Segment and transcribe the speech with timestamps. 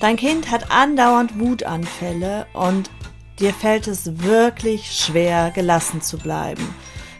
[0.00, 2.88] Dein Kind hat andauernd Wutanfälle und
[3.40, 6.62] dir fällt es wirklich schwer, gelassen zu bleiben.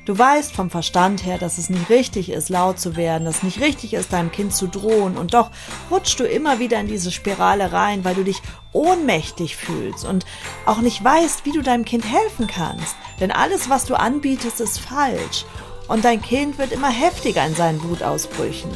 [0.05, 3.43] Du weißt vom Verstand her, dass es nicht richtig ist, laut zu werden, dass es
[3.43, 5.51] nicht richtig ist, deinem Kind zu drohen und doch
[5.91, 8.41] rutschst du immer wieder in diese Spirale rein, weil du dich
[8.73, 10.25] ohnmächtig fühlst und
[10.65, 12.97] auch nicht weißt, wie du deinem Kind helfen kannst.
[13.21, 15.45] Denn alles, was du anbietest, ist falsch
[15.89, 18.71] und dein Kind wird immer heftiger in seinen Wutausbrüchen.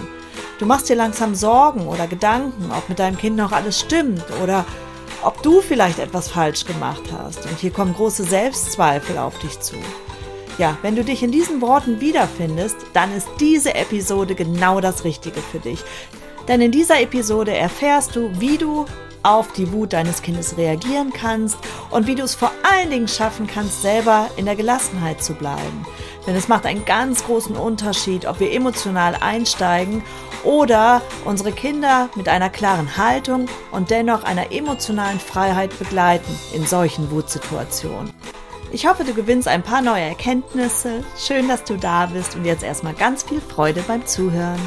[0.62, 4.64] Du machst dir langsam Sorgen oder Gedanken, ob mit deinem Kind noch alles stimmt oder
[5.24, 7.44] ob du vielleicht etwas falsch gemacht hast.
[7.46, 9.74] Und hier kommen große Selbstzweifel auf dich zu.
[10.58, 15.40] Ja, wenn du dich in diesen Worten wiederfindest, dann ist diese Episode genau das Richtige
[15.40, 15.82] für dich.
[16.46, 18.86] Denn in dieser Episode erfährst du, wie du
[19.24, 21.56] auf die Wut deines Kindes reagieren kannst
[21.90, 25.84] und wie du es vor allen Dingen schaffen kannst, selber in der Gelassenheit zu bleiben.
[26.26, 30.02] Denn es macht einen ganz großen Unterschied, ob wir emotional einsteigen
[30.44, 37.10] oder unsere Kinder mit einer klaren Haltung und dennoch einer emotionalen Freiheit begleiten in solchen
[37.10, 38.12] Wutsituationen.
[38.70, 41.04] Ich hoffe, du gewinnst ein paar neue Erkenntnisse.
[41.18, 44.58] Schön, dass du da bist und jetzt erstmal ganz viel Freude beim Zuhören.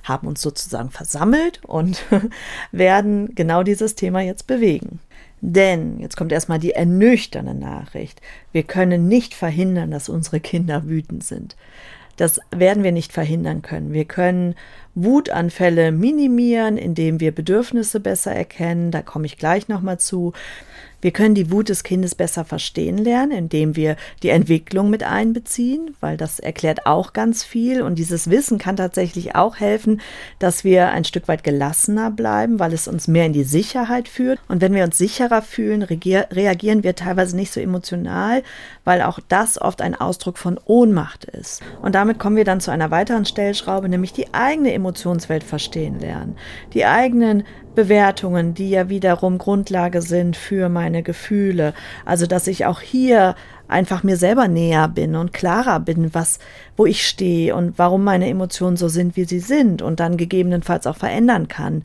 [0.03, 2.03] haben uns sozusagen versammelt und
[2.73, 4.99] werden genau dieses Thema jetzt bewegen.
[5.43, 8.23] Denn, jetzt kommt erstmal die ernüchternde Nachricht,
[8.53, 11.57] wir können nicht verhindern, dass unsere Kinder wütend sind.
[12.17, 13.93] Das werden wir nicht verhindern können.
[13.93, 14.55] Wir können
[14.95, 18.91] Wutanfälle minimieren, indem wir Bedürfnisse besser erkennen.
[18.91, 20.33] Da komme ich gleich nochmal zu.
[21.03, 25.97] Wir können die Wut des Kindes besser verstehen lernen, indem wir die Entwicklung mit einbeziehen,
[26.01, 27.83] weil das erklärt auch ganz viel.
[27.83, 30.01] Und dieses Wissen kann tatsächlich auch helfen,
[30.39, 34.39] dass wir ein Stück weit gelassener bleiben, weil es uns mehr in die Sicherheit führt.
[34.47, 38.45] Und wenn wir uns sicherer fühlen, reagieren wir teilweise nicht so emotional,
[38.85, 41.62] weil auch das oft ein Ausdruck von Ohnmacht ist.
[41.83, 46.37] Und damit kommen wir dann zu einer weiteren Stellschraube, nämlich die eigene Emotionswelt verstehen lernen.
[46.75, 47.43] Die eigenen
[47.75, 51.75] Bewertungen, die ja wiederum Grundlage sind für meine Gefühle.
[52.05, 53.35] Also, dass ich auch hier
[53.69, 56.39] einfach mir selber näher bin und klarer bin, was,
[56.77, 60.87] wo ich stehe und warum meine Emotionen so sind, wie sie sind und dann gegebenenfalls
[60.87, 61.85] auch verändern kann.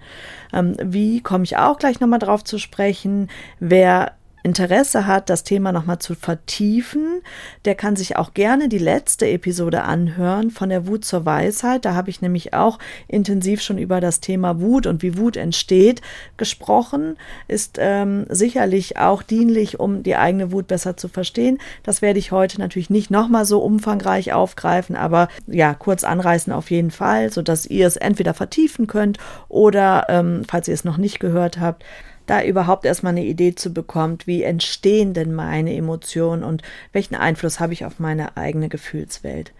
[0.54, 3.30] Ähm, wie komme ich auch gleich nochmal drauf zu sprechen?
[3.60, 4.14] Wer
[4.44, 7.22] Interesse hat, das Thema nochmal zu vertiefen,
[7.66, 11.86] der kann sich auch gerne die letzte Episode anhören von der Wut zur Weisheit.
[11.86, 16.02] Da habe ich nämlich auch intensiv schon über das Thema Wut und wie Wut entsteht
[16.38, 17.18] gesprochen.
[17.48, 21.58] Ist ähm, sicherlich auch dienlich, um die eigene Wut besser zu verstehen.
[21.84, 26.72] Das werde ich heute natürlich nicht nochmal so umfangreich aufgreifen, aber ja, kurz anreißen auf
[26.72, 29.18] jeden Fall, sodass ihr es entweder vertiefen könnt
[29.50, 31.84] oder, ähm, falls ihr es noch nicht gehört habt,
[32.28, 37.60] da überhaupt erstmal eine Idee zu bekommt, wie entstehen denn meine Emotionen und welchen Einfluss
[37.60, 39.52] habe ich auf meine eigene Gefühlswelt.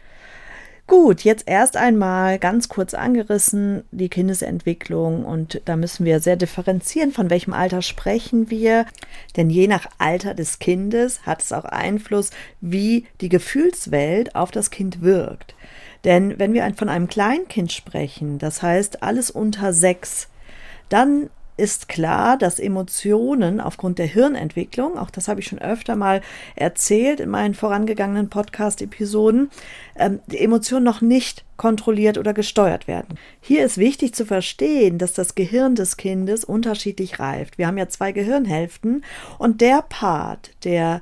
[0.88, 7.12] Gut, jetzt erst einmal ganz kurz angerissen die Kindesentwicklung und da müssen wir sehr differenzieren,
[7.12, 8.86] von welchem Alter sprechen wir,
[9.36, 12.30] denn je nach Alter des Kindes hat es auch Einfluss,
[12.62, 15.56] wie die Gefühlswelt auf das Kind wirkt.
[16.06, 20.30] Denn wenn wir von einem Kleinkind sprechen, das heißt alles unter sechs,
[20.88, 26.22] dann ist klar, dass Emotionen aufgrund der Hirnentwicklung, auch das habe ich schon öfter mal
[26.56, 29.50] erzählt in meinen vorangegangenen Podcast-Episoden,
[29.98, 33.18] ähm, die Emotionen noch nicht kontrolliert oder gesteuert werden.
[33.42, 37.58] Hier ist wichtig zu verstehen, dass das Gehirn des Kindes unterschiedlich reift.
[37.58, 39.04] Wir haben ja zwei Gehirnhälften
[39.40, 41.02] und der Part, der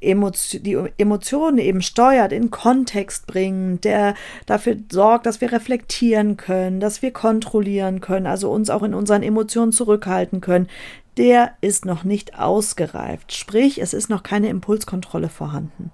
[0.00, 4.14] Emotion, die Emotionen eben steuert, in Kontext bringt, der
[4.46, 9.22] dafür sorgt, dass wir reflektieren können, dass wir kontrollieren können, also uns auch in unseren
[9.22, 10.68] Emotionen zurückhalten können,
[11.16, 13.32] der ist noch nicht ausgereift.
[13.32, 15.90] Sprich, es ist noch keine Impulskontrolle vorhanden.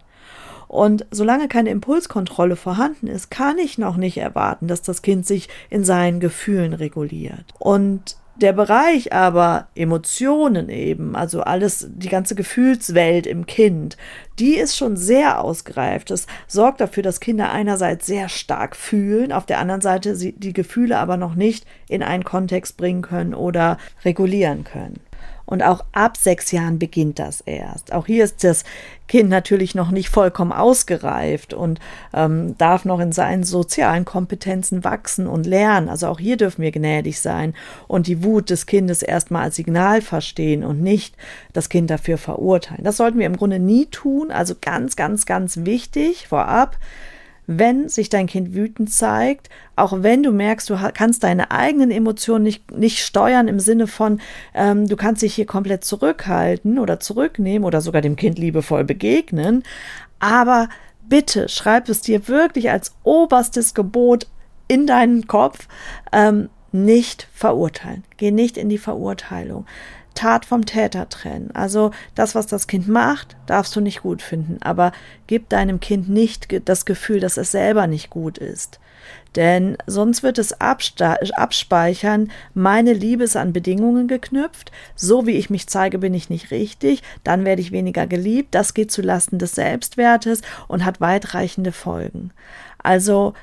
[0.69, 5.49] Und solange keine Impulskontrolle vorhanden ist, kann ich noch nicht erwarten, dass das Kind sich
[5.71, 7.45] in seinen Gefühlen reguliert.
[7.59, 13.97] Und der Bereich aber Emotionen eben, also alles, die ganze Gefühlswelt im Kind,
[14.39, 16.11] die ist schon sehr ausgereift.
[16.11, 20.53] Das sorgt dafür, dass Kinder einerseits sehr stark fühlen, auf der anderen Seite sie die
[20.53, 25.01] Gefühle aber noch nicht in einen Kontext bringen können oder regulieren können.
[25.47, 27.93] Und auch ab sechs Jahren beginnt das erst.
[27.93, 28.65] Auch hier ist das
[29.07, 31.79] Kind natürlich noch nicht vollkommen ausgereift und
[32.15, 35.91] ähm, darf noch in seinen sozialen Kompetenzen wachsen und lernen.
[35.91, 37.55] Also auch hier dürfen wir gnädig sein
[37.87, 41.15] und die Wut des Kindes erstmal als Signal verstehen und nicht
[41.53, 42.85] das Kind dafür verurteilen.
[42.85, 44.31] Das sollten wir im Grunde nie tun.
[44.31, 46.79] Also ganz, ganz, ganz wichtig vorab
[47.47, 52.45] wenn sich dein Kind wütend zeigt, auch wenn du merkst, du kannst deine eigenen Emotionen
[52.45, 54.21] nicht, nicht steuern im Sinne von,
[54.55, 59.63] ähm, du kannst dich hier komplett zurückhalten oder zurücknehmen oder sogar dem Kind liebevoll begegnen,
[60.21, 60.69] aber
[61.09, 64.27] bitte schreib es dir wirklich als oberstes Gebot
[64.69, 65.69] in deinen Kopf,
[66.13, 68.05] ähm, nicht verurteilen.
[68.17, 69.67] Geh nicht in die Verurteilung.
[70.15, 71.51] Tat vom Täter trennen.
[71.55, 74.93] Also das, was das Kind macht, darfst du nicht gut finden, aber
[75.27, 78.81] gib deinem Kind nicht das Gefühl, dass es selber nicht gut ist.
[79.37, 85.67] Denn sonst wird es abspeichern, meine Liebe ist an Bedingungen geknüpft, so wie ich mich
[85.67, 89.53] zeige, bin ich nicht richtig, dann werde ich weniger geliebt, das geht zu Lasten des
[89.53, 92.31] Selbstwertes und hat weitreichende Folgen.
[92.79, 93.35] Also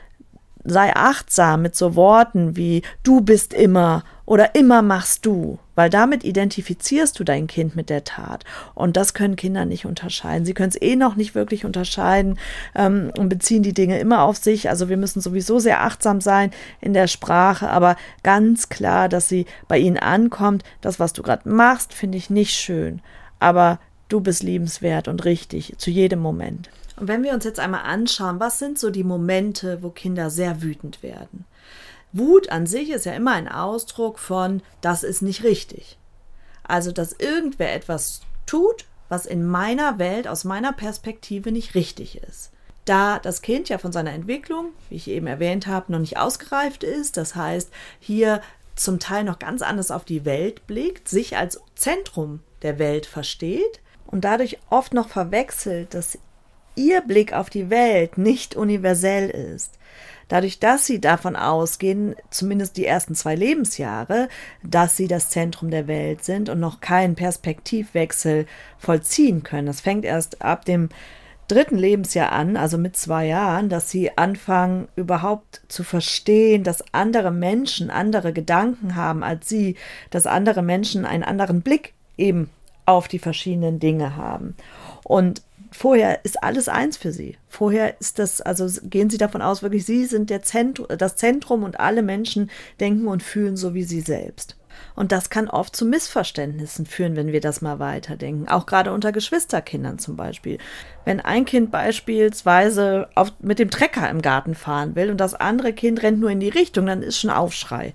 [0.64, 6.24] sei achtsam mit so Worten wie du bist immer oder immer machst du, weil damit
[6.24, 8.44] identifizierst du dein Kind mit der Tat.
[8.76, 10.46] Und das können Kinder nicht unterscheiden.
[10.46, 12.38] Sie können es eh noch nicht wirklich unterscheiden
[12.76, 14.70] ähm, und beziehen die Dinge immer auf sich.
[14.70, 16.52] Also wir müssen sowieso sehr achtsam sein
[16.82, 21.50] in der Sprache, aber ganz klar, dass sie bei ihnen ankommt, das, was du gerade
[21.50, 23.02] machst, finde ich nicht schön.
[23.40, 26.70] Aber du bist liebenswert und richtig zu jedem Moment.
[26.98, 30.62] Und wenn wir uns jetzt einmal anschauen, was sind so die Momente, wo Kinder sehr
[30.62, 31.46] wütend werden?
[32.14, 35.98] Wut an sich ist ja immer ein Ausdruck von, das ist nicht richtig.
[36.64, 42.52] Also, dass irgendwer etwas tut, was in meiner Welt, aus meiner Perspektive nicht richtig ist.
[42.86, 46.84] Da das Kind ja von seiner Entwicklung, wie ich eben erwähnt habe, noch nicht ausgereift
[46.84, 48.42] ist, das heißt, hier
[48.76, 53.82] zum Teil noch ganz anders auf die Welt blickt, sich als Zentrum der Welt versteht
[54.08, 56.18] und dadurch oft noch verwechselt, dass
[56.76, 59.78] ihr Blick auf die Welt nicht universell ist.
[60.32, 64.30] Dadurch, dass sie davon ausgehen, zumindest die ersten zwei Lebensjahre,
[64.64, 68.46] dass sie das Zentrum der Welt sind und noch keinen Perspektivwechsel
[68.80, 69.68] vollziehen können.
[69.68, 70.88] Das fängt erst ab dem
[71.50, 77.32] dritten Lebensjahr an, also mit zwei Jahren, dass sie anfangen überhaupt zu verstehen, dass andere
[77.32, 79.76] Menschen andere Gedanken haben als sie,
[80.12, 82.50] dass andere Menschen einen anderen Blick eben
[82.86, 84.56] auf die verschiedenen Dinge haben.
[85.04, 87.38] Und vorher ist alles eins für sie.
[87.48, 91.64] Vorher ist das, also gehen sie davon aus, wirklich, sie sind der Zentrum, das Zentrum
[91.64, 92.50] und alle Menschen
[92.80, 94.58] denken und fühlen so wie sie selbst.
[94.96, 98.48] Und das kann oft zu Missverständnissen führen, wenn wir das mal weiterdenken.
[98.48, 100.58] Auch gerade unter Geschwisterkindern zum Beispiel.
[101.06, 105.74] Wenn ein Kind beispielsweise auf, mit dem Trecker im Garten fahren will und das andere
[105.74, 107.94] Kind rennt nur in die Richtung, dann ist schon Aufschrei.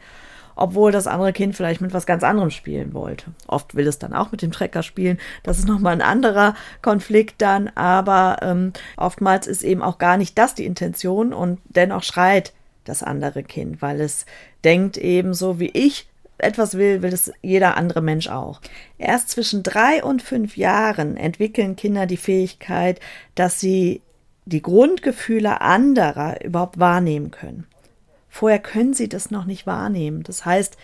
[0.57, 3.27] Obwohl das andere Kind vielleicht mit was ganz anderem spielen wollte.
[3.47, 5.19] Oft will es dann auch mit dem Trecker spielen.
[5.43, 10.37] Das ist nochmal ein anderer Konflikt dann, aber ähm, oftmals ist eben auch gar nicht
[10.39, 12.53] das die Intention und dennoch schreit
[12.85, 14.27] das andere Kind, weil es
[14.65, 16.09] denkt eben so wie ich
[16.39, 18.61] etwas will, will es jeder andere Mensch auch.
[18.99, 23.01] Erst zwischen drei und fünf Jahren entwickeln Kinder die Fähigkeit,
[23.35, 24.03] dass sie
[24.45, 27.67] die Grundgefühle anderer überhaupt wahrnehmen können.
[28.37, 30.23] Vorher können sie das noch nicht wahrnehmen.
[30.23, 30.77] Das heißt,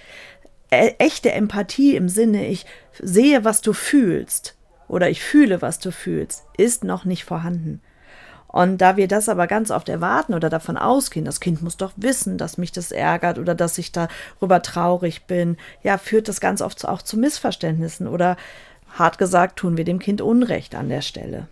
[0.71, 2.65] e echte Empathie im Sinne, ich
[2.99, 4.57] sehe, was du fühlst
[4.89, 7.83] oder ich fühle, was du fühlst, ist noch nicht vorhanden.
[8.47, 11.93] Und da wir das aber ganz oft erwarten oder davon ausgehen, das Kind muss doch
[11.97, 16.63] wissen, dass mich das ärgert oder dass ich darüber traurig bin, ja, führt das ganz
[16.63, 18.39] oft auch zu Missverständnissen oder
[18.95, 21.49] hart gesagt, tun wir dem Kind Unrecht an der Stelle.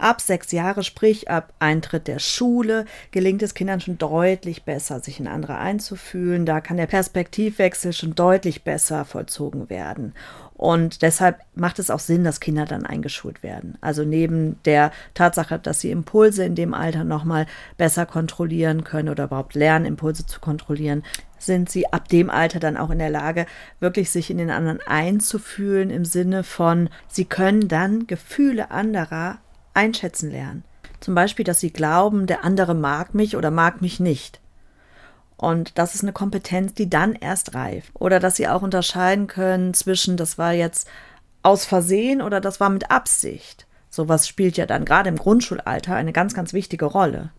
[0.00, 5.20] Ab sechs Jahre, sprich ab Eintritt der Schule, gelingt es Kindern schon deutlich besser, sich
[5.20, 6.46] in andere einzufühlen.
[6.46, 10.14] Da kann der Perspektivwechsel schon deutlich besser vollzogen werden.
[10.54, 13.76] Und deshalb macht es auch Sinn, dass Kinder dann eingeschult werden.
[13.82, 17.44] Also neben der Tatsache, dass sie Impulse in dem Alter nochmal
[17.76, 21.02] besser kontrollieren können oder überhaupt lernen, Impulse zu kontrollieren,
[21.38, 23.44] sind sie ab dem Alter dann auch in der Lage,
[23.80, 29.38] wirklich sich in den anderen einzufühlen im Sinne von, sie können dann Gefühle anderer
[29.80, 30.62] einschätzen lernen.
[31.00, 34.38] Zum Beispiel, dass sie glauben, der andere mag mich oder mag mich nicht.
[35.38, 37.90] Und das ist eine Kompetenz, die dann erst reift.
[37.94, 40.86] Oder dass sie auch unterscheiden können zwischen, das war jetzt
[41.42, 43.66] aus Versehen oder das war mit Absicht.
[43.88, 47.30] Sowas spielt ja dann gerade im Grundschulalter eine ganz, ganz wichtige Rolle.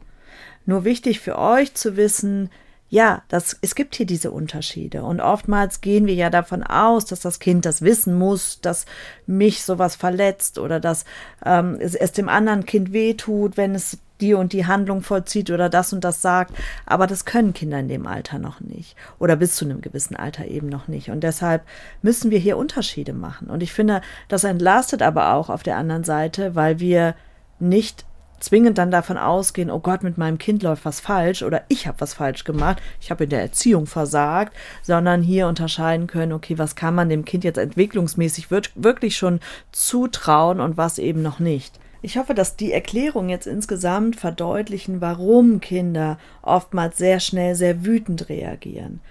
[0.66, 2.50] Nur wichtig für euch zu wissen,
[2.92, 5.04] ja, das, es gibt hier diese Unterschiede.
[5.04, 8.86] Und oftmals gehen wir ja davon aus, dass das Kind das wissen muss, dass
[9.26, 11.06] mich sowas verletzt oder dass
[11.46, 15.70] ähm, es, es dem anderen Kind wehtut, wenn es die und die Handlung vollzieht oder
[15.70, 16.54] das und das sagt.
[16.86, 18.98] Aber das können Kinder in dem Alter noch nicht.
[19.20, 21.12] Oder bis zu einem gewissen Alter eben noch nicht.
[21.12, 21.64] Und deshalb
[22.02, 23.50] müssen wir hier Unterschiede machen.
[23.50, 27.16] Und ich finde, das entlastet aber auch auf der anderen Seite, weil wir
[27.58, 28.04] nicht
[28.44, 32.02] zwingend dann davon ausgehen, oh Gott, mit meinem Kind läuft was falsch oder ich habe
[32.02, 36.76] was falsch gemacht, ich habe in der Erziehung versagt, sondern hier unterscheiden können, okay, was
[36.76, 39.40] kann man dem Kind jetzt entwicklungsmäßig wirklich schon
[39.72, 41.80] zutrauen und was eben noch nicht.
[42.04, 48.28] Ich hoffe, dass die Erklärungen jetzt insgesamt verdeutlichen, warum Kinder oftmals sehr schnell sehr wütend
[48.28, 49.02] reagieren,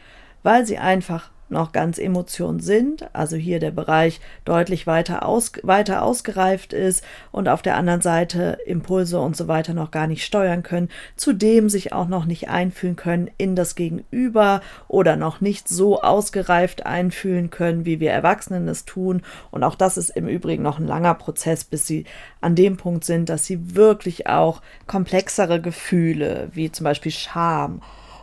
[0.42, 6.02] weil sie einfach noch ganz Emotionen sind, also hier der Bereich deutlich weiter, aus, weiter
[6.02, 10.62] ausgereift ist und auf der anderen Seite Impulse und so weiter noch gar nicht steuern
[10.62, 16.00] können, zudem sich auch noch nicht einfühlen können in das Gegenüber oder noch nicht so
[16.02, 19.22] ausgereift einfühlen können, wie wir Erwachsenen es tun.
[19.50, 22.04] Und auch das ist im Übrigen noch ein langer Prozess, bis sie
[22.40, 27.80] an dem Punkt sind, dass sie wirklich auch komplexere Gefühle, wie zum Beispiel Scham,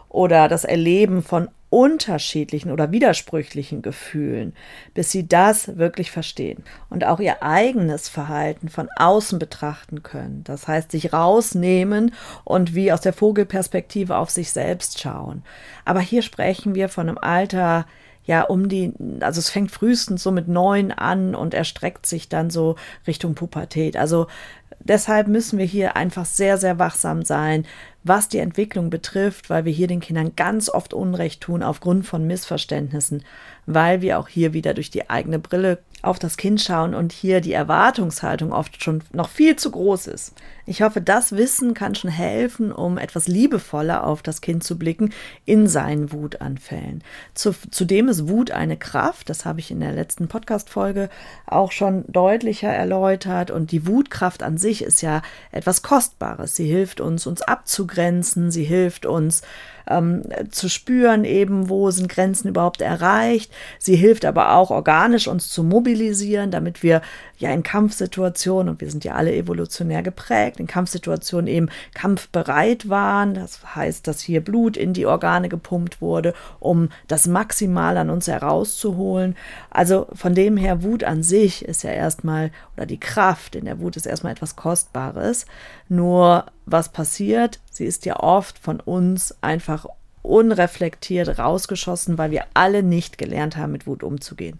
[0.10, 4.54] oder das Erleben von unterschiedlichen oder widersprüchlichen Gefühlen,
[4.94, 10.44] bis sie das wirklich verstehen und auch ihr eigenes Verhalten von außen betrachten können.
[10.46, 12.14] Das heißt, sich rausnehmen
[12.46, 15.44] und wie aus der Vogelperspektive auf sich selbst schauen.
[15.84, 17.86] Aber hier sprechen wir von einem Alter,
[18.24, 22.50] ja, um die, also es fängt frühestens so mit neun an und erstreckt sich dann
[22.50, 22.76] so
[23.08, 23.96] Richtung Pubertät.
[23.96, 24.28] Also
[24.80, 27.66] deshalb müssen wir hier einfach sehr, sehr wachsam sein,
[28.08, 32.26] was die Entwicklung betrifft, weil wir hier den Kindern ganz oft Unrecht tun aufgrund von
[32.28, 33.24] Missverständnissen,
[33.66, 37.42] weil wir auch hier wieder durch die eigene Brille auf das Kind schauen und hier
[37.42, 40.34] die Erwartungshaltung oft schon noch viel zu groß ist.
[40.66, 45.12] Ich hoffe, das Wissen kann schon helfen, um etwas liebevoller auf das Kind zu blicken
[45.46, 47.04] in seinen Wutanfällen.
[47.34, 51.10] Zu, zudem ist Wut eine Kraft, das habe ich in der letzten Podcast-Folge
[51.46, 55.22] auch schon deutlicher erläutert und die Wutkraft an sich ist ja
[55.52, 56.56] etwas Kostbares.
[56.56, 57.97] Sie hilft uns, uns abzugrenzen,
[58.52, 59.42] sie hilft uns,
[59.90, 63.52] ähm, zu spüren, eben wo sind Grenzen überhaupt erreicht.
[63.80, 67.02] Sie hilft aber auch organisch uns zu mobilisieren, damit wir
[67.38, 73.34] ja in Kampfsituationen, und wir sind ja alle evolutionär geprägt, in Kampfsituationen eben kampfbereit waren.
[73.34, 78.28] Das heißt, dass hier Blut in die Organe gepumpt wurde, um das maximal an uns
[78.28, 79.36] herauszuholen.
[79.70, 83.80] Also von dem her, Wut an sich ist ja erstmal, oder die Kraft in der
[83.80, 85.46] Wut ist erstmal etwas Kostbares.
[85.90, 87.60] Nur was passiert?
[87.72, 89.77] Sie ist ja oft von uns einfach
[90.28, 94.58] unreflektiert rausgeschossen, weil wir alle nicht gelernt haben, mit Wut umzugehen.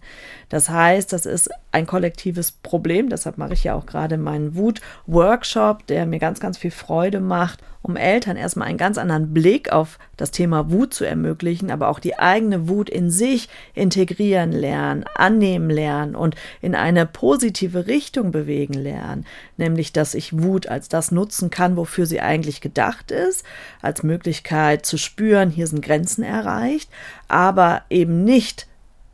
[0.50, 3.10] Das heißt, das ist ein kollektives Problem.
[3.10, 7.60] Deshalb mache ich ja auch gerade meinen Wut-Workshop, der mir ganz, ganz viel Freude macht,
[7.88, 12.00] um Eltern erstmal einen ganz anderen Blick auf das Thema Wut zu ermöglichen, aber auch
[12.00, 18.74] die eigene Wut in sich integrieren lernen, annehmen lernen und in eine positive Richtung bewegen
[18.74, 19.26] lernen,
[19.58, 23.44] nämlich dass ich Wut als das nutzen kann, wofür sie eigentlich gedacht ist,
[23.82, 26.90] als Möglichkeit zu spüren, hier sind Grenzen erreicht,
[27.28, 28.68] aber eben nicht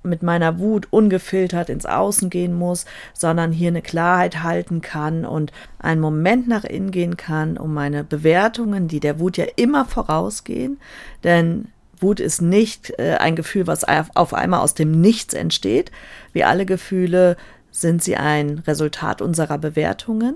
[0.04, 5.52] mit meiner Wut ungefiltert ins Außen gehen muss, sondern hier eine Klarheit halten kann und
[5.80, 10.80] einen Moment nach innen gehen kann, um meine Bewertungen, die der Wut ja immer vorausgehen,
[11.24, 11.68] denn
[12.04, 15.92] Wut ist nicht äh, ein Gefühl, was auf einmal aus dem Nichts entsteht.
[16.34, 17.38] Wie alle Gefühle
[17.72, 20.36] sind sie ein Resultat unserer Bewertungen,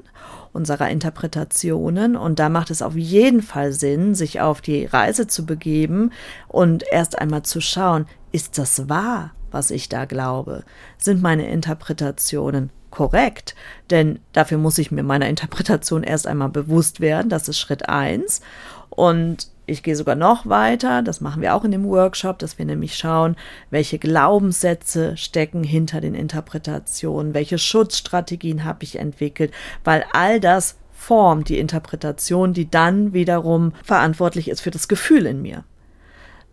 [0.53, 2.15] unserer Interpretationen.
[2.15, 6.11] Und da macht es auf jeden Fall Sinn, sich auf die Reise zu begeben
[6.47, 9.31] und erst einmal zu schauen, ist das wahr?
[9.51, 10.63] Was ich da glaube?
[10.97, 13.55] Sind meine Interpretationen korrekt?
[13.89, 17.29] Denn dafür muss ich mir meiner Interpretation erst einmal bewusst werden.
[17.29, 18.41] Das ist Schritt eins.
[18.89, 22.65] Und ich gehe sogar noch weiter, das machen wir auch in dem Workshop, dass wir
[22.65, 23.35] nämlich schauen,
[23.69, 29.51] welche Glaubenssätze stecken hinter den Interpretationen, welche Schutzstrategien habe ich entwickelt,
[29.83, 35.41] weil all das formt die Interpretation, die dann wiederum verantwortlich ist für das Gefühl in
[35.41, 35.63] mir.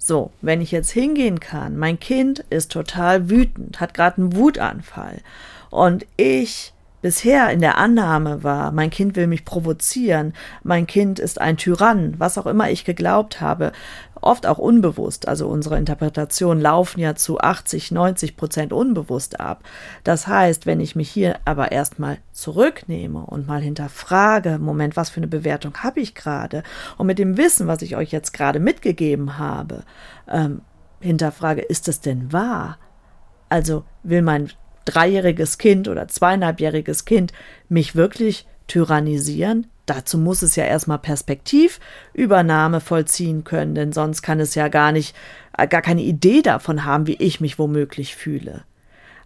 [0.06, 5.22] So, wenn ich jetzt hingehen kann, mein Kind ist total wütend, hat gerade einen Wutanfall.
[5.70, 10.32] Und ich bisher in der Annahme war, mein Kind will mich provozieren,
[10.62, 13.72] mein Kind ist ein Tyrann, was auch immer ich geglaubt habe,
[14.22, 19.64] oft auch unbewusst, also unsere Interpretationen laufen ja zu 80, 90 Prozent unbewusst ab.
[20.02, 25.18] Das heißt, wenn ich mich hier aber erstmal zurücknehme und mal hinterfrage, Moment, was für
[25.18, 26.62] eine Bewertung habe ich gerade?
[26.96, 29.82] Und mit dem Wissen, was ich euch jetzt gerade mitgegeben habe,
[30.26, 30.62] ähm,
[31.00, 32.78] hinterfrage, ist es denn wahr?
[33.50, 34.48] Also will mein
[34.84, 37.32] dreijähriges Kind oder zweieinhalbjähriges Kind
[37.68, 39.66] mich wirklich tyrannisieren?
[39.86, 45.14] Dazu muss es ja erstmal Perspektivübernahme vollziehen können, denn sonst kann es ja gar nicht,
[45.58, 48.64] äh, gar keine Idee davon haben, wie ich mich womöglich fühle.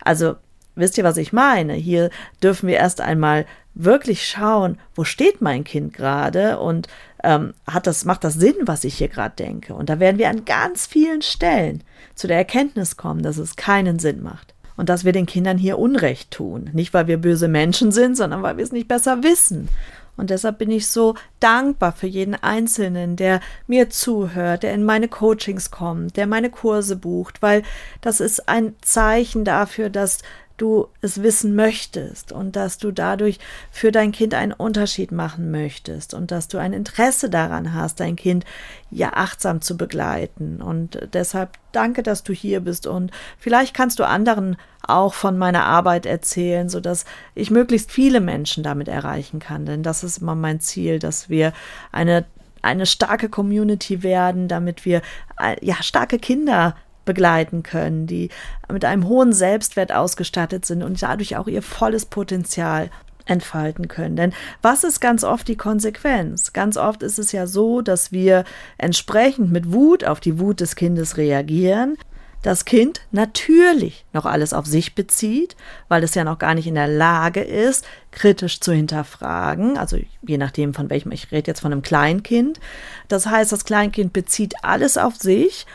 [0.03, 0.35] Also,
[0.75, 1.75] wisst ihr, was ich meine?
[1.75, 2.11] Hier
[2.43, 6.89] dürfen wir erst einmal wirklich schauen, wo steht mein Kind gerade und
[7.23, 9.75] ähm, hat das, macht das Sinn, was ich hier gerade denke?
[9.75, 11.85] Und da werden wir an ganz vielen Stellen
[12.17, 15.79] zu der Erkenntnis kommen, dass es keinen Sinn macht und dass wir den Kindern hier
[15.79, 16.71] Unrecht tun.
[16.73, 19.69] Nicht, weil wir böse Menschen sind, sondern weil wir es nicht besser wissen.
[20.17, 25.09] Und deshalb bin ich so dankbar für jeden Einzelnen, der mir zuhört, der in meine
[25.09, 27.63] Coachings kommt, der meine Kurse bucht, weil
[28.01, 30.19] das ist ein Zeichen dafür, dass
[30.59, 33.39] du es wissen möchtest und dass du dadurch
[33.71, 38.17] für dein Kind einen Unterschied machen möchtest und dass du ein Interesse daran hast, dein
[38.17, 38.45] Kind
[38.91, 40.61] ja achtsam zu begleiten.
[40.61, 45.65] Und deshalb danke, dass du hier bist und vielleicht kannst du anderen auch von meiner
[45.65, 49.65] Arbeit erzählen, so dass ich möglichst viele Menschen damit erreichen kann.
[49.65, 51.53] Denn das ist immer mein Ziel, dass wir
[51.93, 52.27] eine
[52.61, 55.01] eine starke Community werden, damit wir
[55.39, 56.75] äh, ja starke Kinder
[57.09, 58.29] begleiten können, die
[58.71, 62.91] mit einem hohen Selbstwert ausgestattet sind und dadurch auch ihr volles Potenzial
[63.25, 64.15] entfalten können.
[64.15, 66.53] Denn was ist ganz oft die Konsequenz?
[66.53, 68.45] Ganz oft ist es ja so, dass wir
[68.77, 71.97] entsprechend mit Wut auf die Wut des Kindes reagieren.
[72.43, 75.57] Das Kind natürlich noch alles auf sich bezieht,
[75.89, 79.79] weil es ja noch gar nicht in der Lage ist, kritisch zu hinterfragen.
[79.79, 82.61] Also je nachdem, von welchem, ich rede jetzt von einem Kleinkind.
[83.09, 85.67] Das heißt, das Kleinkind bezieht alles auf sich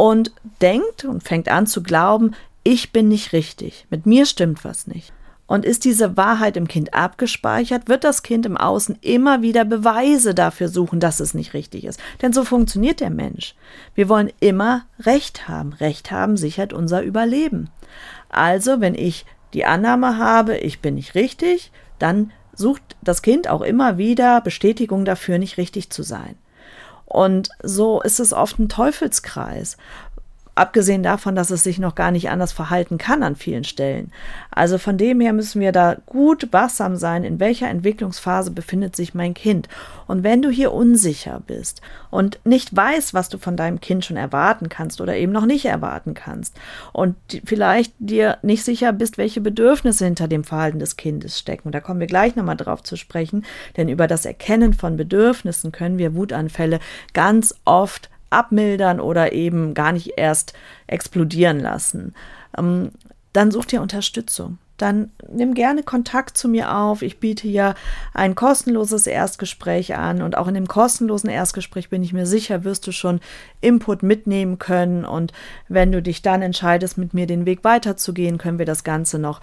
[0.00, 0.32] und
[0.62, 2.32] denkt und fängt an zu glauben,
[2.62, 5.12] ich bin nicht richtig, mit mir stimmt was nicht.
[5.46, 10.34] Und ist diese Wahrheit im Kind abgespeichert, wird das Kind im Außen immer wieder Beweise
[10.34, 12.00] dafür suchen, dass es nicht richtig ist.
[12.22, 13.54] Denn so funktioniert der Mensch.
[13.94, 15.74] Wir wollen immer Recht haben.
[15.74, 17.68] Recht haben sichert unser Überleben.
[18.30, 23.60] Also, wenn ich die Annahme habe, ich bin nicht richtig, dann sucht das Kind auch
[23.60, 26.36] immer wieder Bestätigung dafür, nicht richtig zu sein.
[27.10, 29.76] Und so ist es oft ein Teufelskreis.
[30.60, 34.12] Abgesehen davon, dass es sich noch gar nicht anders verhalten kann an vielen Stellen.
[34.50, 39.14] Also von dem her müssen wir da gut wachsam sein, in welcher Entwicklungsphase befindet sich
[39.14, 39.70] mein Kind.
[40.06, 44.18] Und wenn du hier unsicher bist und nicht weißt, was du von deinem Kind schon
[44.18, 46.54] erwarten kannst oder eben noch nicht erwarten kannst
[46.92, 51.80] und vielleicht dir nicht sicher bist, welche Bedürfnisse hinter dem Verhalten des Kindes stecken, da
[51.80, 53.46] kommen wir gleich nochmal drauf zu sprechen,
[53.78, 56.80] denn über das Erkennen von Bedürfnissen können wir Wutanfälle
[57.14, 60.54] ganz oft abmildern oder eben gar nicht erst
[60.86, 62.14] explodieren lassen.
[62.56, 62.90] Ähm,
[63.32, 64.58] dann such dir Unterstützung.
[64.76, 67.02] Dann nimm gerne Kontakt zu mir auf.
[67.02, 67.74] Ich biete ja
[68.14, 72.86] ein kostenloses Erstgespräch an und auch in dem kostenlosen Erstgespräch bin ich mir sicher, wirst
[72.86, 73.20] du schon
[73.60, 75.34] Input mitnehmen können und
[75.68, 79.42] wenn du dich dann entscheidest, mit mir den Weg weiterzugehen, können wir das Ganze noch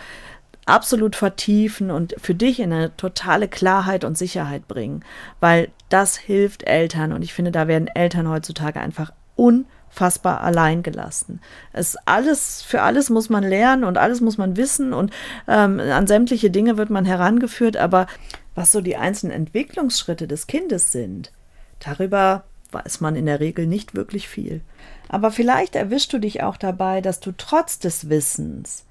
[0.67, 5.03] absolut vertiefen und für dich in eine totale Klarheit und Sicherheit bringen,
[5.39, 11.39] weil das hilft Eltern und ich finde, da werden Eltern heutzutage einfach unfassbar allein gelassen.
[11.71, 15.11] Es alles, für alles muss man lernen und alles muss man wissen und
[15.47, 18.07] ähm, an sämtliche Dinge wird man herangeführt, aber
[18.53, 21.31] was so die einzelnen Entwicklungsschritte des Kindes sind,
[21.79, 24.61] darüber weiß man in der Regel nicht wirklich viel.
[25.07, 28.83] Aber vielleicht erwischst du dich auch dabei, dass du trotz des Wissens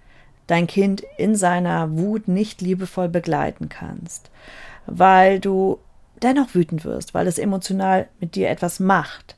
[0.46, 4.30] dein Kind in seiner Wut nicht liebevoll begleiten kannst,
[4.86, 5.78] weil du
[6.22, 9.36] dennoch wütend wirst, weil es emotional mit dir etwas macht,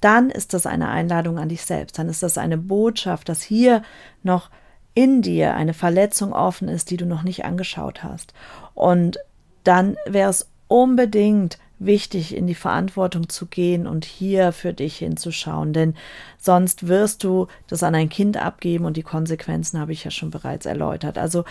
[0.00, 3.82] dann ist das eine Einladung an dich selbst, dann ist das eine Botschaft, dass hier
[4.22, 4.50] noch
[4.94, 8.32] in dir eine Verletzung offen ist, die du noch nicht angeschaut hast.
[8.74, 9.18] Und
[9.64, 15.72] dann wäre es unbedingt wichtig, in die Verantwortung zu gehen und hier für dich hinzuschauen,
[15.72, 15.94] denn
[16.38, 20.30] sonst wirst du das an ein Kind abgeben und die Konsequenzen habe ich ja schon
[20.30, 21.18] bereits erläutert.
[21.18, 21.44] Also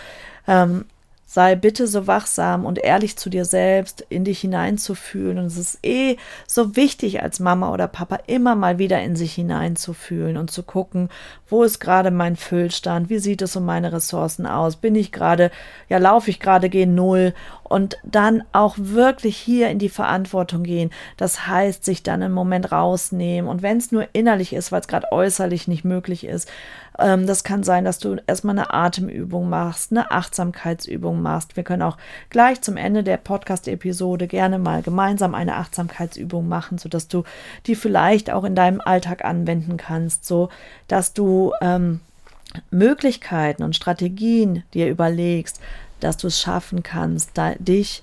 [0.46, 0.84] ähm,
[1.30, 5.36] Sei bitte so wachsam und ehrlich zu dir selbst, in dich hineinzufühlen.
[5.36, 9.34] Und es ist eh so wichtig als Mama oder Papa immer mal wieder in sich
[9.34, 11.10] hineinzufühlen und zu gucken,
[11.46, 15.50] wo ist gerade mein Füllstand, wie sieht es um meine Ressourcen aus, bin ich gerade,
[15.90, 20.90] ja, laufe ich gerade gegen Null und dann auch wirklich hier in die Verantwortung gehen.
[21.18, 24.88] Das heißt, sich dann einen Moment rausnehmen und wenn es nur innerlich ist, weil es
[24.88, 26.48] gerade äußerlich nicht möglich ist,
[26.98, 31.56] ähm, das kann sein, dass du erstmal eine Atemübung machst, eine Achtsamkeitsübung machst.
[31.56, 31.96] Wir können auch
[32.30, 37.24] gleich zum Ende der Podcast-Episode gerne mal gemeinsam eine Achtsamkeitsübung machen, sodass du
[37.66, 40.48] die vielleicht auch in deinem Alltag anwenden kannst, so
[40.88, 42.00] dass du ähm,
[42.70, 45.60] Möglichkeiten und Strategien dir überlegst,
[46.00, 48.02] dass du es schaffen kannst, da, dich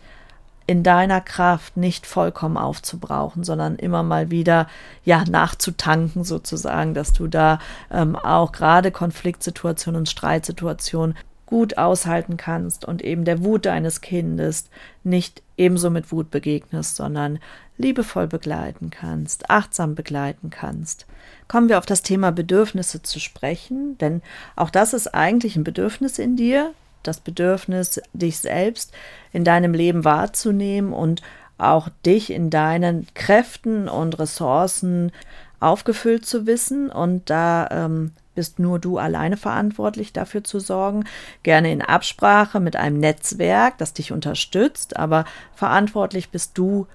[0.68, 4.68] in deiner Kraft nicht vollkommen aufzubrauchen, sondern immer mal wieder
[5.04, 7.60] ja nachzutanken sozusagen, dass du da
[7.92, 14.70] ähm, auch gerade Konfliktsituationen und Streitsituationen gut aushalten kannst und eben der Wut deines Kindes
[15.04, 17.40] nicht ebenso mit Wut begegnest, sondern
[17.78, 21.06] liebevoll begleiten kannst, achtsam begleiten kannst.
[21.48, 24.22] Kommen wir auf das Thema Bedürfnisse zu sprechen, denn
[24.56, 26.74] auch das ist eigentlich ein Bedürfnis in dir,
[27.08, 28.94] das Bedürfnis, dich selbst
[29.32, 31.22] in deinem Leben wahrzunehmen und
[31.58, 35.12] auch dich in deinen Kräften und Ressourcen
[35.60, 36.90] aufgefüllt zu wissen.
[36.90, 41.06] Und da ähm, bist nur du alleine verantwortlich dafür zu sorgen.
[41.44, 46.88] Gerne in Absprache mit einem Netzwerk, das dich unterstützt, aber verantwortlich bist du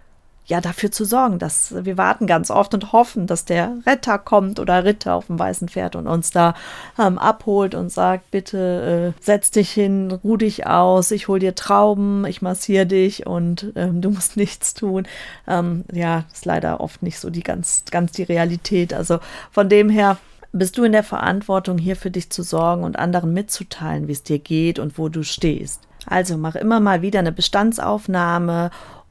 [0.51, 4.59] ja dafür zu sorgen, dass wir warten ganz oft und hoffen, dass der Retter kommt
[4.59, 6.55] oder Ritter auf dem weißen Pferd und uns da
[6.99, 11.55] ähm, abholt und sagt, bitte äh, setz dich hin, ruh dich aus, ich hol dir
[11.55, 15.07] Trauben, ich massiere dich und ähm, du musst nichts tun.
[15.47, 18.93] Ähm, ja, ist leider oft nicht so die ganz, ganz die Realität.
[18.93, 19.21] Also
[19.53, 20.19] von dem her
[20.53, 24.25] bist du in der Verantwortung, hier für dich zu sorgen und anderen mitzuteilen, wie es
[24.25, 25.83] dir geht und wo du stehst.
[26.07, 28.71] Also mach immer mal wieder eine Bestandsaufnahme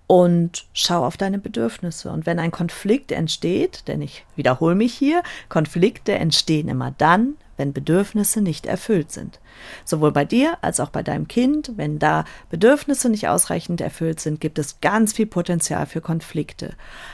[0.10, 2.10] und schau auf deine Bedürfnisse.
[2.10, 7.74] Und wenn ein Konflikt entsteht, denn ich wiederhole mich hier, Konflikte entstehen immer dann, wenn
[7.74, 9.40] Bedürfnisse nicht erfüllt sind.
[9.86, 14.42] Sowohl bei dir als auch bei deinem Kind, wenn da Bedürfnisse nicht ausreichend erfüllt sind,
[14.42, 16.74] gibt es ganz viel Potenzial für Konflikte.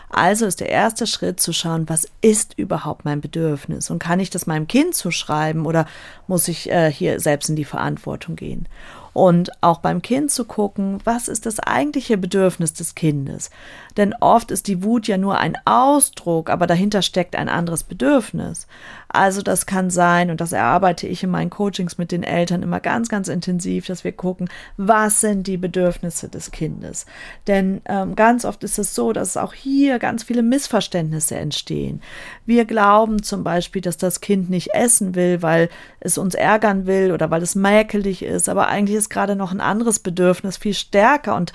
[0.10, 4.30] Also ist der erste Schritt zu schauen, was ist überhaupt mein Bedürfnis und kann ich
[4.30, 5.86] das meinem Kind zuschreiben oder
[6.28, 8.70] muss ich äh, hier selbst in die Verantwortung gehen?
[9.16, 13.50] Und auch beim Kind zu gucken, was ist das eigentliche Bedürfnis des Kindes.
[13.98, 18.68] Denn oft ist die Wut ja nur ein Ausdruck, aber dahinter steckt ein anderes Bedürfnis.
[19.08, 22.80] Also das kann sein, und das erarbeite ich in meinen Coachings mit den Eltern immer
[22.82, 27.06] ganz, ganz intensiv, dass wir gucken, was sind die Bedürfnisse des Kindes.
[27.48, 32.02] Denn ähm, ganz oft ist es so, dass auch hier ganz viele Missverständnisse entstehen.
[32.46, 35.70] Wir glauben zum Beispiel, dass das Kind nicht essen will, weil
[36.02, 39.62] es uns ärgern will oder weil es mäkelig ist, aber eigentlich ist gerade noch ein
[39.62, 41.54] anderes Bedürfnis viel stärker und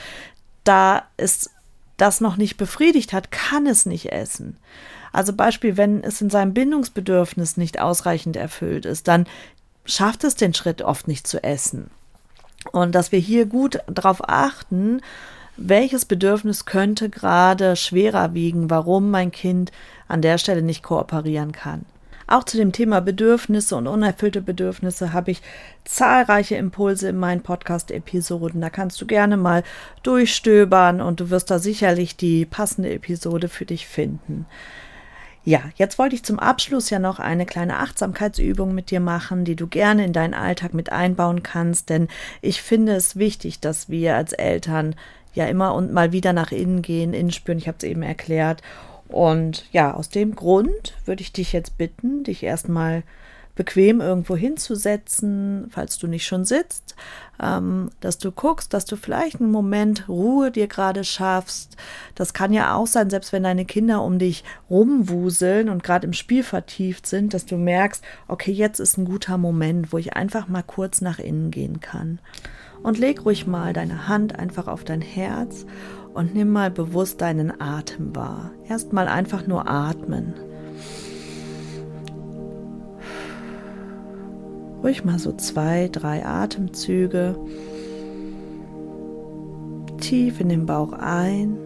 [0.64, 1.50] da es
[2.00, 4.56] das noch nicht befriedigt hat, kann es nicht essen.
[5.12, 9.26] Also Beispiel, wenn es in seinem Bindungsbedürfnis nicht ausreichend erfüllt ist, dann
[9.84, 11.90] schafft es den Schritt oft nicht zu essen.
[12.72, 15.00] Und dass wir hier gut darauf achten,
[15.56, 19.72] welches Bedürfnis könnte gerade schwerer wiegen, warum mein Kind
[20.08, 21.84] an der Stelle nicht kooperieren kann.
[22.30, 25.42] Auch zu dem Thema Bedürfnisse und unerfüllte Bedürfnisse habe ich
[25.84, 28.60] zahlreiche Impulse in meinen Podcast-Episoden.
[28.60, 29.64] Da kannst du gerne mal
[30.04, 34.46] durchstöbern und du wirst da sicherlich die passende Episode für dich finden.
[35.44, 39.56] Ja, jetzt wollte ich zum Abschluss ja noch eine kleine Achtsamkeitsübung mit dir machen, die
[39.56, 42.06] du gerne in deinen Alltag mit einbauen kannst, denn
[42.42, 44.94] ich finde es wichtig, dass wir als Eltern
[45.34, 48.62] ja immer und mal wieder nach innen gehen, innen spüren, ich habe es eben erklärt.
[49.12, 53.02] Und ja, aus dem Grund würde ich dich jetzt bitten, dich erstmal
[53.56, 56.94] bequem irgendwo hinzusetzen, falls du nicht schon sitzt,
[57.42, 61.76] ähm, dass du guckst, dass du vielleicht einen Moment Ruhe dir gerade schaffst.
[62.14, 66.12] Das kann ja auch sein, selbst wenn deine Kinder um dich rumwuseln und gerade im
[66.12, 70.48] Spiel vertieft sind, dass du merkst, okay, jetzt ist ein guter Moment, wo ich einfach
[70.48, 72.20] mal kurz nach innen gehen kann.
[72.82, 75.66] Und leg ruhig mal deine Hand einfach auf dein Herz
[76.14, 78.50] und nimm mal bewusst deinen Atem wahr.
[78.68, 80.34] Erstmal einfach nur atmen.
[84.82, 87.36] Ruhig mal so zwei, drei Atemzüge.
[89.98, 91.58] Tief in den Bauch ein.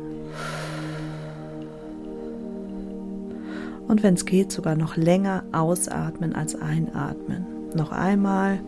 [3.86, 7.46] Und wenn es geht, sogar noch länger ausatmen als einatmen.
[7.74, 8.60] Noch einmal.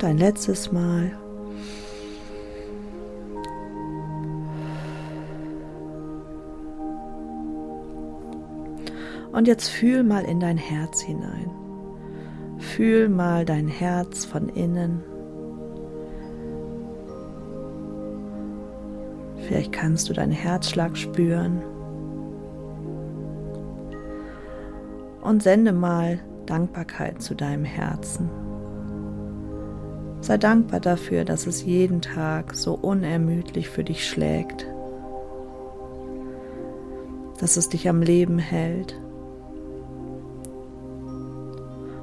[0.00, 1.12] Und ein letztes Mal.
[9.30, 11.50] Und jetzt fühl mal in dein Herz hinein.
[12.56, 15.02] Fühl mal dein Herz von innen.
[19.46, 21.60] Vielleicht kannst du deinen Herzschlag spüren.
[25.20, 28.49] Und sende mal Dankbarkeit zu deinem Herzen.
[30.30, 34.64] Sei dankbar dafür, dass es jeden Tag so unermüdlich für dich schlägt,
[37.40, 38.94] dass es dich am Leben hält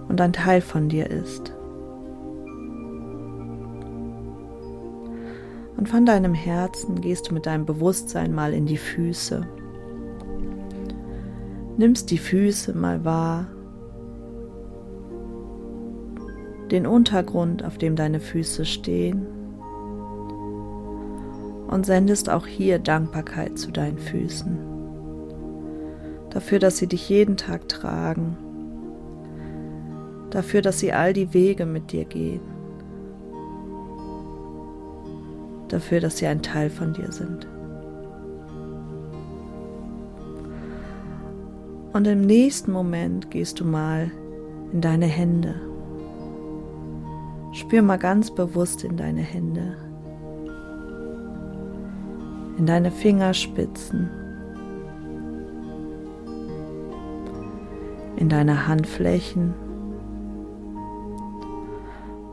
[0.10, 1.54] und ein Teil von dir ist.
[5.78, 9.48] Und von deinem Herzen gehst du mit deinem Bewusstsein mal in die Füße.
[11.78, 13.48] Nimmst die Füße mal wahr,
[16.72, 19.26] den Untergrund, auf dem deine Füße stehen
[21.68, 24.58] und sendest auch hier Dankbarkeit zu deinen Füßen.
[26.30, 28.38] Dafür, dass sie dich jeden Tag tragen
[30.30, 32.42] dafür, dass sie all die Wege mit dir gehen,
[35.68, 37.48] dafür, dass sie ein Teil von dir sind.
[41.94, 44.12] Und im nächsten Moment gehst du mal
[44.72, 45.56] in deine Hände.
[47.58, 49.76] Spür mal ganz bewusst in deine Hände,
[52.60, 54.12] in deine Fingerspitzen,
[58.16, 59.56] in deine Handflächen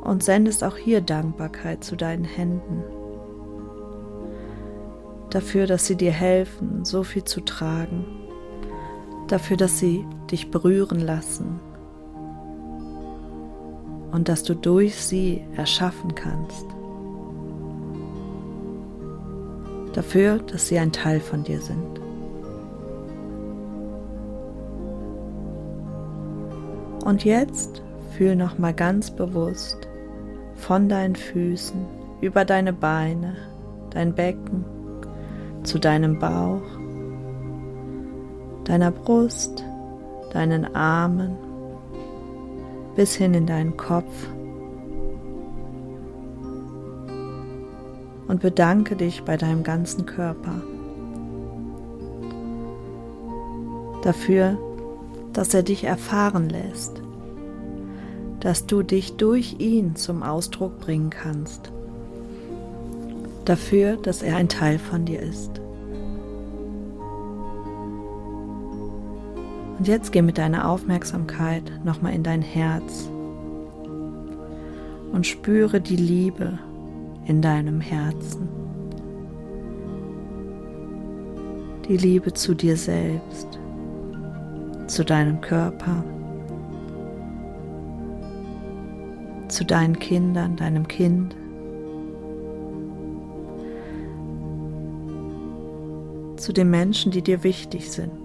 [0.02, 2.84] und sendest auch hier Dankbarkeit zu deinen Händen.
[5.30, 8.04] Dafür, dass sie dir helfen, so viel zu tragen.
[9.28, 11.60] Dafür, dass sie dich berühren lassen.
[14.14, 16.64] Und dass du durch sie erschaffen kannst.
[19.92, 21.98] Dafür, dass sie ein Teil von dir sind.
[27.05, 27.83] Und jetzt
[28.16, 29.88] fühl noch mal ganz bewusst,
[30.55, 31.85] von deinen Füßen
[32.20, 33.35] über deine Beine,
[33.90, 34.64] dein Becken
[35.64, 36.62] zu deinem Bauch,
[38.62, 39.64] deiner Brust,
[40.33, 41.37] deinen Armen
[42.96, 44.12] bis hin in deinen Kopf.
[48.26, 50.62] Und bedanke dich bei deinem ganzen Körper
[54.02, 54.59] dafür,
[55.33, 57.04] dass er dich erfahren lässt
[58.44, 61.72] dass du dich durch ihn zum Ausdruck bringen kannst.
[63.46, 65.63] Dafür, dass er ein Teil von dir ist.
[69.78, 73.08] Und jetzt geh mit deiner Aufmerksamkeit nochmal in dein Herz
[75.12, 76.58] und spüre die Liebe
[77.26, 78.48] in deinem Herzen.
[81.88, 83.58] Die Liebe zu dir selbst,
[84.87, 86.04] zu deinem Körper
[89.54, 91.37] zu deinen Kindern, deinem Kind.
[96.37, 98.23] Zu den Menschen, die dir wichtig sind.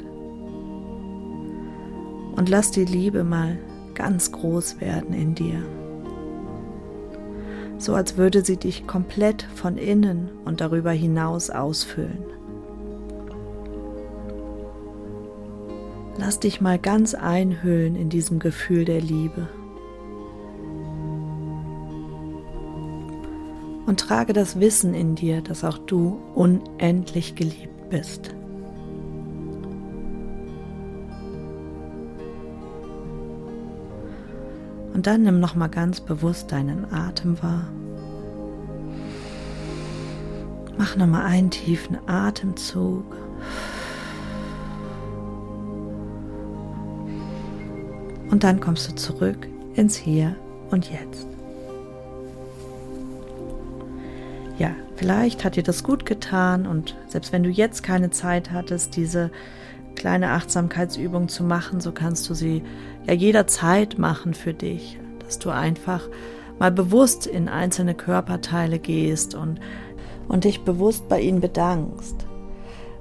[2.40, 3.58] Und lass die Liebe mal
[3.96, 5.62] ganz groß werden in dir.
[7.78, 12.24] So als würde sie dich komplett von innen und darüber hinaus ausfüllen.
[16.18, 19.50] Lass dich mal ganz einhüllen in diesem Gefühl der Liebe.
[23.86, 28.36] und trage das Wissen in dir, dass auch du unendlich geliebt bist.
[35.00, 37.70] Und dann nimm noch mal ganz bewusst deinen Atem wahr.
[40.78, 43.06] Mach nochmal einen tiefen Atemzug.
[48.30, 50.36] Und dann kommst du zurück ins Hier
[50.70, 51.28] und Jetzt.
[54.58, 58.98] Ja, vielleicht hat dir das gut getan und selbst wenn du jetzt keine Zeit hattest,
[58.98, 59.32] diese
[59.96, 62.64] kleine Achtsamkeitsübung zu machen, so kannst du sie
[63.06, 66.08] ja jederzeit machen für dich, dass du einfach
[66.60, 69.60] mal bewusst in einzelne Körperteile gehst und,
[70.28, 72.29] und dich bewusst bei ihnen bedankst.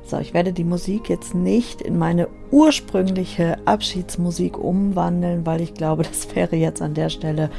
[0.09, 6.03] So, ich werde die Musik jetzt nicht in meine ursprüngliche Abschiedsmusik umwandeln, weil ich glaube,
[6.09, 7.51] das wäre jetzt an der Stelle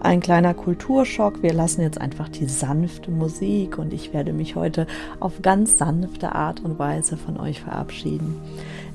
[0.00, 1.42] ein kleiner Kulturschock.
[1.42, 4.86] Wir lassen jetzt einfach die sanfte Musik und ich werde mich heute
[5.18, 8.36] auf ganz sanfte Art und Weise von euch verabschieden.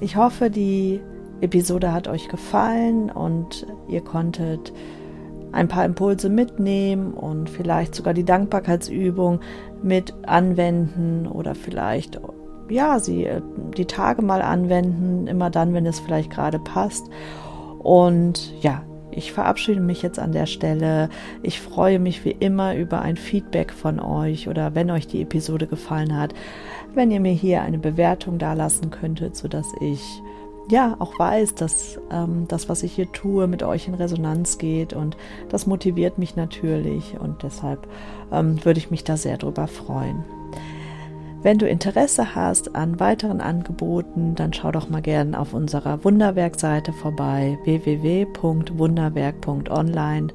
[0.01, 1.01] Ich hoffe, die
[1.41, 4.71] Episode hat euch gefallen und ihr konntet
[5.51, 9.39] ein paar Impulse mitnehmen und vielleicht sogar die Dankbarkeitsübung
[9.81, 12.19] mit anwenden oder vielleicht
[12.69, 13.41] ja, sie äh,
[13.77, 17.09] die Tage mal anwenden, immer dann, wenn es vielleicht gerade passt.
[17.79, 21.09] Und ja, ich verabschiede mich jetzt an der Stelle.
[21.41, 25.67] Ich freue mich wie immer über ein Feedback von euch oder wenn euch die Episode
[25.67, 26.33] gefallen hat,
[26.93, 30.21] wenn ihr mir hier eine Bewertung dalassen könntet, sodass ich
[30.71, 34.93] ja auch weiß, dass ähm, das, was ich hier tue, mit euch in Resonanz geht
[34.93, 35.17] und
[35.49, 37.87] das motiviert mich natürlich und deshalb
[38.31, 40.23] ähm, würde ich mich da sehr drüber freuen.
[41.41, 46.91] Wenn du Interesse hast an weiteren Angeboten, dann schau doch mal gerne auf unserer Wunderwerk-Seite
[46.91, 50.33] vorbei, www.wunderwerk.online.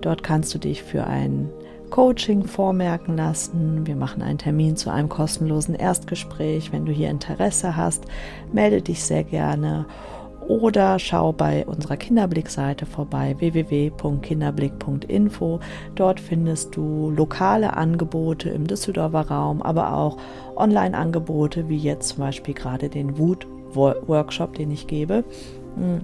[0.00, 1.48] Dort kannst du dich für ein
[1.90, 3.86] Coaching vormerken lassen.
[3.86, 6.72] Wir machen einen Termin zu einem kostenlosen Erstgespräch.
[6.72, 8.06] Wenn du hier Interesse hast,
[8.52, 9.86] melde dich sehr gerne
[10.50, 15.60] oder schau bei unserer Kinderblick-Seite vorbei www.kinderblick.info.
[15.94, 20.16] Dort findest du lokale Angebote im Düsseldorfer Raum, aber auch
[20.56, 25.22] Online-Angebote, wie jetzt zum Beispiel gerade den Wut-Workshop, den ich gebe.
[25.76, 26.00] Hm.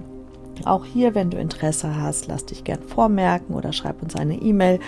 [0.63, 4.79] Auch hier, wenn du Interesse hast, lass dich gern vormerken oder schreib uns eine E-Mail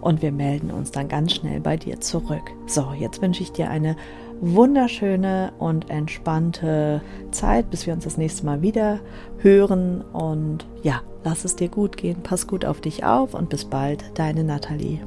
[0.00, 2.52] und wir melden uns dann ganz schnell bei dir zurück.
[2.66, 3.94] So, jetzt wünsche ich dir eine
[4.40, 9.00] wunderschöne und entspannte Zeit, bis wir uns das nächste Mal wieder
[9.38, 10.02] hören.
[10.12, 14.04] Und ja, lass es dir gut gehen, pass gut auf dich auf und bis bald,
[14.14, 15.00] deine Nathalie.